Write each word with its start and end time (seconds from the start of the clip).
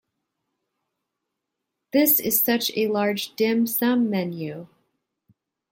This 1.93 2.19
is 2.19 2.41
such 2.41 2.71
a 2.75 2.87
large 2.87 3.35
dim 3.35 3.67
sum 3.67 4.09
menu. 4.09 4.67